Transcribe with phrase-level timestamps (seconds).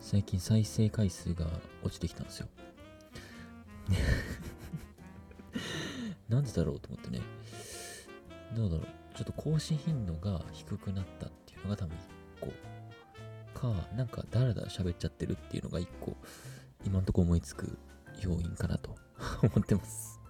[0.00, 1.46] 最近再生回数が
[1.82, 2.48] 落ちてきたんですよ。
[6.28, 7.20] なんでだろうと思ってね。
[8.56, 8.86] どうだろう。
[9.14, 12.00] ちょっと更新頻度が低くなったっていうのが多分1
[12.40, 12.52] 個。
[13.60, 16.16] か、なんかだらだら喋っちゃってるっていうのが1個、
[16.84, 17.78] 今んとこ思いつく
[18.20, 18.96] 要因かなと
[19.42, 20.20] 思ってます。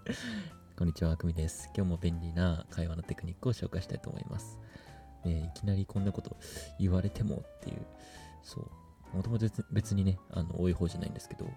[0.76, 1.70] こんにちは、あくみです。
[1.76, 4.58] 今日も便利な会話のテクニックを紹介したいと思います。
[5.24, 6.36] ね、いきなりこんなこと
[6.78, 7.86] 言われてもっていう、
[8.42, 8.79] そう。
[9.12, 11.54] もともと別にね、あの、多い方じゃないんですけど、なん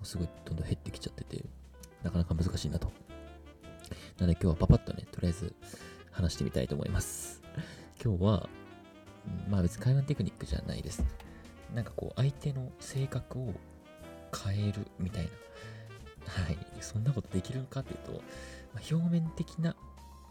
[0.00, 1.44] かすごいどんどん減ってきちゃってて、
[2.02, 2.92] なかなか難しいなと。
[4.18, 5.54] なので今日はパパッとね、とりあえず
[6.10, 7.42] 話してみたいと思います。
[8.02, 8.48] 今日は、
[9.48, 11.04] まあ別に会話テクニックじゃないです。
[11.74, 13.54] なんかこう、相手の性格を
[14.44, 15.30] 変えるみたいな。
[16.44, 16.58] はい。
[16.80, 18.12] そんなことできるのかっていうと、
[18.72, 19.76] まあ、表面的な、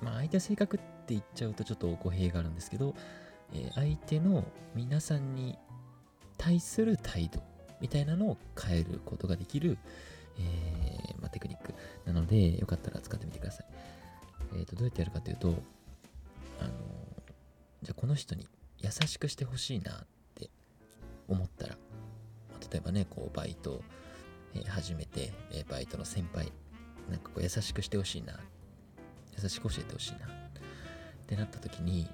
[0.01, 2.95] まあ相手の性格って言っちゃうとちょっと語弊があるんですけど、
[3.53, 5.57] えー相手の皆さんに
[6.43, 7.41] 対する態度
[7.79, 9.77] みたいなのを変えることができる、
[10.37, 11.73] えーまあ、テクニック
[12.05, 13.65] なので、よかったら使ってみてください。
[14.55, 15.55] えーと、どうやってやるかというと、
[16.59, 16.71] あの
[17.81, 18.45] じゃあこの人に
[18.79, 20.49] 優しくしてほしいなって
[21.29, 21.75] 思ったら、
[22.49, 23.81] まあ例えばね、こう、バイト、
[24.53, 26.51] えー始めて、えバイトの先輩、
[27.09, 28.37] なんかこう、優しくしてほしいな、
[29.41, 30.29] 優しく教えてほしいな、っ
[31.25, 32.09] てなった時に、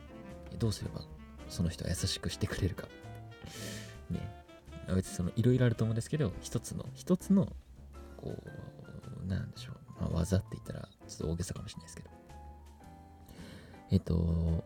[0.59, 1.01] どうすれば
[1.49, 2.87] その人は優しくしてくれるか。
[4.11, 4.19] ね。
[4.95, 7.47] 別にその、いろいろあると思うんですけど、一つの、一つの、
[8.17, 8.35] こ
[9.23, 10.01] う、なんでしょう。
[10.01, 12.09] まあ、技って言ったら、ちょっと大げさかもしれないですけど。
[13.91, 14.63] えっと、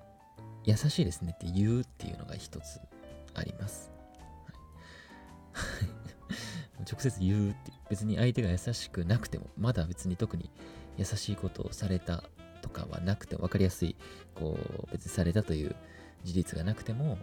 [0.66, 2.80] 優しいですねって言うっていうのが一つ
[3.34, 3.92] あります。
[5.54, 10.50] はい、 直接言うって、別に相手が優しくなくても、まだ別に特に
[10.98, 12.24] 優しいことをされた
[12.62, 13.96] とかはなくて、分かりやすい、
[14.36, 15.76] こう、別にされたという
[16.24, 17.18] 事実がなくても、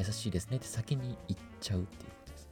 [0.00, 2.50] 優しいですねって先に言っちゃうっていうことです。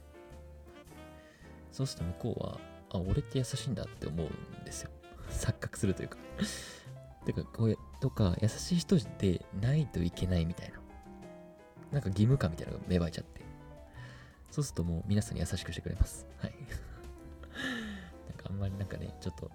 [1.71, 2.59] そうすると向こうは、
[2.91, 4.91] あ、俺って優しいんだって思うんですよ。
[5.29, 6.17] 錯覚するというか。
[7.25, 10.79] てか、これとか、優しい人でないといけないみたいな。
[11.91, 13.41] なんか義務感みたいなのが芽生えちゃって。
[14.51, 16.27] そうするともう皆さんに優しくしてくれます。
[16.37, 16.53] はい。
[18.29, 19.51] なんかあんまりなんかね、ちょっと、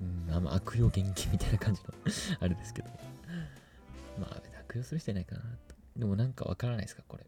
[0.00, 1.94] うん、あんま悪用元気みたいな感じの
[2.40, 2.90] あれですけど。
[4.18, 5.73] まあ、悪用する人いないかなと。
[5.96, 7.26] でもなんかわからないですか、これ。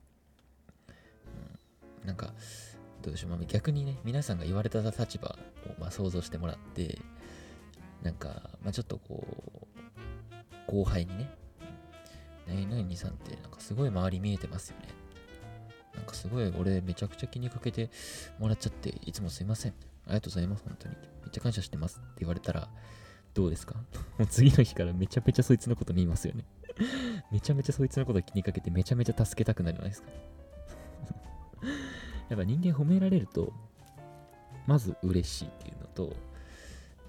[2.01, 2.33] うん、なんか、
[3.03, 6.99] どうでしょう、まあ、逆にね、皆さんが言われた立場をまあ想像してもらって、
[8.03, 11.31] なんか、まあ、ちょっとこう、後輩にね、
[12.49, 14.89] 何々さんってなんかすごい周り見えてますよね。
[15.95, 17.91] なんかすごい俺めちゃくちゃ気にかけて
[18.39, 19.73] もらっちゃって、いつもすいません。
[20.07, 20.95] ありがとうございます、本当に。
[21.23, 22.69] めっちゃ感謝してますって言われたら、
[23.35, 23.75] どうですか？
[24.19, 26.45] もう次の日からめちゃめちゃそいつのこと見ますよね。
[27.31, 30.09] めちゃめちゃそいつのこと気にかけてめちゃめちゃ助けたくなるじゃないですか。
[32.29, 33.53] やっぱ人間褒められると、
[34.67, 36.15] まず嬉しいっていうのと、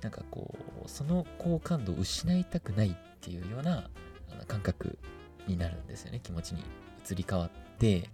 [0.02, 0.56] なんかこ
[0.86, 3.90] う、その好感度を失いたくないっていうような
[4.48, 4.98] 感覚
[5.48, 6.20] になるんですよね。
[6.22, 6.64] 気持ちに
[7.10, 8.10] 移り変わって、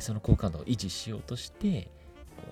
[0.00, 1.90] その好感度を維持しようとして、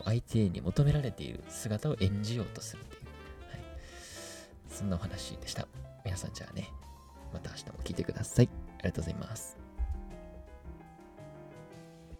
[0.04, 3.02] 相手に求められている姿を演じようとするっていう、
[3.50, 3.60] はい、
[4.68, 5.68] そんなお話でした。
[6.04, 6.52] 皆さんじゃあ
[8.96, 9.45] とうございます。